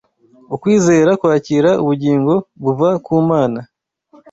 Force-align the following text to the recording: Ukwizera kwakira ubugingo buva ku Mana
Ukwizera 0.55 1.11
kwakira 1.21 1.69
ubugingo 1.83 2.33
buva 2.63 2.89
ku 3.05 3.13
Mana 3.29 3.59